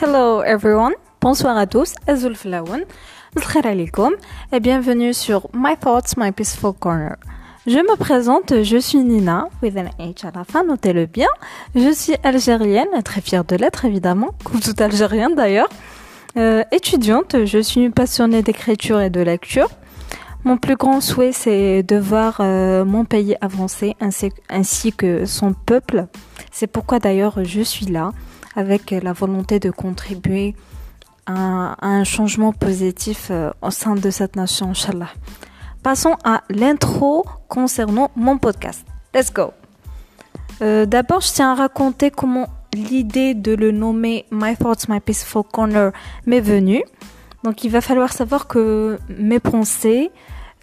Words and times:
Hello 0.00 0.42
everyone, 0.44 0.92
bonsoir 1.20 1.56
à 1.56 1.66
tous, 1.66 1.94
Azul 2.06 2.36
Flaoun, 2.36 2.84
alaikum 3.64 4.12
et 4.52 4.60
bienvenue 4.60 5.12
sur 5.12 5.48
My 5.52 5.76
Thoughts, 5.76 6.16
My 6.16 6.30
Peaceful 6.30 6.72
Corner. 6.72 7.16
Je 7.66 7.78
me 7.78 7.96
présente, 7.96 8.62
je 8.62 8.76
suis 8.78 8.98
Nina, 8.98 9.48
with 9.60 9.76
an 9.76 9.90
H 9.98 10.24
à 10.24 10.30
la 10.32 10.44
fin, 10.44 10.62
notez-le 10.62 11.06
bien. 11.06 11.26
Je 11.74 11.92
suis 11.92 12.14
algérienne, 12.22 12.86
très 13.04 13.20
fière 13.20 13.44
de 13.44 13.56
l'être 13.56 13.86
évidemment, 13.86 14.28
comme 14.44 14.60
toute 14.60 14.80
algérienne 14.80 15.34
d'ailleurs. 15.34 15.68
Euh, 16.36 16.62
étudiante, 16.70 17.44
je 17.44 17.58
suis 17.58 17.90
passionnée 17.90 18.42
d'écriture 18.42 19.00
et 19.00 19.10
de 19.10 19.20
lecture. 19.20 19.68
Mon 20.44 20.58
plus 20.58 20.76
grand 20.76 21.00
souhait, 21.00 21.32
c'est 21.32 21.82
de 21.82 21.96
voir 21.96 22.36
euh, 22.38 22.84
mon 22.84 23.04
pays 23.04 23.34
avancer 23.40 23.96
ainsi, 24.00 24.30
ainsi 24.48 24.92
que 24.92 25.24
son 25.24 25.54
peuple. 25.54 26.06
C'est 26.52 26.68
pourquoi 26.68 27.00
d'ailleurs 27.00 27.42
je 27.42 27.62
suis 27.62 27.86
là 27.86 28.12
avec 28.56 28.90
la 28.90 29.12
volonté 29.12 29.60
de 29.60 29.70
contribuer 29.70 30.54
à, 31.28 31.76
un 31.86 32.04
changement 32.04 32.52
positif 32.52 33.28
euh, 33.30 33.50
au 33.62 33.70
sein 33.70 33.94
de 33.94 34.10
cette 34.10 34.36
nation, 34.36 34.70
Inch'Allah. 34.70 35.10
Passons 35.82 36.16
à 36.24 36.42
l'intro 36.50 37.24
concernant 37.48 38.10
mon 38.16 38.38
podcast. 38.38 38.84
Let's 39.14 39.32
go. 39.32 39.52
Euh, 40.60 40.86
d'abord, 40.86 41.20
je 41.20 41.32
tiens 41.32 41.52
à 41.52 41.54
raconter 41.54 42.10
comment 42.10 42.48
l'idée 42.74 43.34
de 43.34 43.54
le 43.54 43.70
nommer 43.70 44.26
My 44.32 44.56
Thoughts, 44.56 44.88
My 44.88 45.00
Peaceful 45.00 45.44
Corner 45.44 45.92
m'est 46.26 46.40
venue. 46.40 46.82
Donc, 47.44 47.62
il 47.62 47.70
va 47.70 47.80
falloir 47.80 48.12
savoir 48.12 48.48
que 48.48 48.98
mes 49.08 49.38
pensées, 49.38 50.10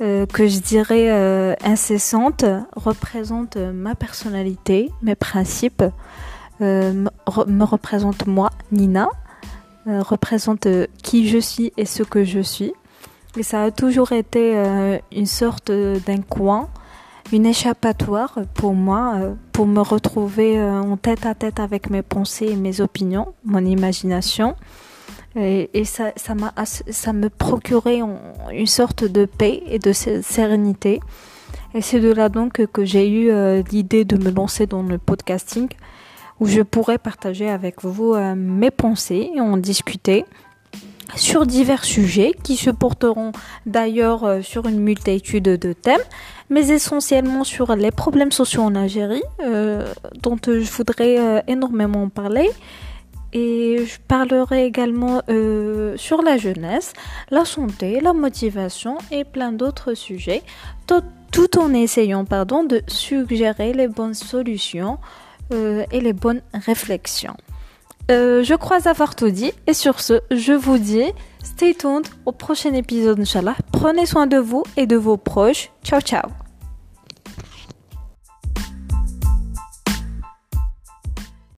euh, 0.01 0.25
que 0.25 0.47
je 0.47 0.59
dirais 0.59 1.55
incessantes, 1.63 2.43
représentent 2.75 3.57
ma 3.57 3.95
personnalité, 3.95 4.91
mes 5.01 5.15
principes, 5.15 5.83
euh, 6.61 6.93
me, 6.93 7.63
représente 7.63 8.27
moi, 8.27 8.49
Nina, 8.71 9.09
euh, 9.87 10.01
représente 10.01 10.67
euh, 10.67 10.87
qui 11.03 11.27
je 11.27 11.37
suis 11.37 11.73
et 11.77 11.85
ce 11.85 12.03
que 12.03 12.23
je 12.23 12.39
suis. 12.39 12.73
Et 13.37 13.43
ça 13.43 13.63
a 13.63 13.71
toujours 13.71 14.13
été 14.13 14.55
une 15.11 15.25
sorte 15.25 15.69
d'un 15.69 16.21
coin, 16.21 16.69
une 17.33 17.45
échappatoire 17.45 18.39
pour 18.53 18.73
moi, 18.73 19.15
pour 19.51 19.67
me 19.67 19.81
retrouver 19.81 20.61
en 20.63 20.95
tête 20.95 21.25
à 21.25 21.35
tête 21.35 21.59
avec 21.59 21.89
mes 21.89 22.01
pensées 22.01 22.45
et 22.45 22.55
mes 22.55 22.79
opinions, 22.79 23.33
mon 23.43 23.65
imagination. 23.65 24.55
Et, 25.35 25.83
ça, 25.83 26.13
ça 26.15 26.33
me 26.33 27.27
procurait 27.27 27.99
une 28.53 28.67
sorte 28.67 29.03
de 29.03 29.25
paix 29.25 29.61
et 29.67 29.79
de 29.79 29.91
sérénité. 29.91 31.01
Et 31.73 31.81
c'est 31.81 31.99
de 31.99 32.13
là 32.13 32.29
donc 32.29 32.65
que 32.67 32.85
j'ai 32.85 33.09
eu 33.09 33.63
l'idée 33.69 34.05
de 34.05 34.15
me 34.15 34.31
lancer 34.31 34.65
dans 34.65 34.81
le 34.81 34.97
podcasting 34.97 35.67
où 36.39 36.47
je 36.47 36.61
pourrais 36.61 36.97
partager 36.97 37.49
avec 37.49 37.83
vous 37.83 38.13
euh, 38.13 38.35
mes 38.35 38.71
pensées 38.71 39.31
et 39.33 39.41
en 39.41 39.57
discuter 39.57 40.25
sur 41.15 41.45
divers 41.45 41.85
sujets 41.85 42.33
qui 42.43 42.55
se 42.57 42.71
porteront 42.71 43.31
d'ailleurs 43.65 44.23
euh, 44.23 44.41
sur 44.41 44.67
une 44.67 44.79
multitude 44.79 45.43
de 45.43 45.73
thèmes, 45.73 46.01
mais 46.49 46.69
essentiellement 46.69 47.43
sur 47.43 47.75
les 47.75 47.91
problèmes 47.91 48.31
sociaux 48.31 48.63
en 48.63 48.75
Algérie, 48.75 49.23
euh, 49.41 49.85
dont 50.21 50.37
je 50.45 50.71
voudrais 50.71 51.43
énormément 51.47 52.09
parler. 52.09 52.49
Et 53.33 53.85
je 53.85 53.97
parlerai 54.07 54.65
également 54.65 55.21
sur 55.97 56.21
la 56.21 56.37
jeunesse, 56.37 56.93
la 57.31 57.43
santé, 57.43 57.99
la 57.99 58.13
motivation 58.13 58.97
et 59.11 59.25
plein 59.25 59.51
d'autres 59.51 59.93
sujets, 59.93 60.41
tout, 60.87 61.03
tout 61.33 61.59
en 61.59 61.73
essayant 61.73 62.23
pardon, 62.23 62.63
de 62.63 62.81
suggérer 62.87 63.73
les 63.73 63.89
bonnes 63.89 64.13
solutions 64.13 64.99
et 65.51 65.99
les 66.01 66.13
bonnes 66.13 66.41
réflexions. 66.53 67.37
Euh, 68.11 68.43
je 68.43 68.53
crois 68.53 68.87
avoir 68.87 69.15
tout 69.15 69.31
dit 69.31 69.51
et 69.65 69.73
sur 69.73 69.99
ce, 69.99 70.21
je 70.29 70.53
vous 70.53 70.77
dis 70.77 71.11
stay 71.43 71.73
tuned 71.73 72.07
au 72.25 72.31
prochain 72.31 72.73
épisode 72.73 73.19
Inch'Allah. 73.19 73.55
Prenez 73.71 74.05
soin 74.05 74.27
de 74.27 74.37
vous 74.37 74.63
et 74.77 74.85
de 74.85 74.95
vos 74.95 75.17
proches. 75.17 75.71
Ciao 75.83 76.01
ciao 76.01 76.44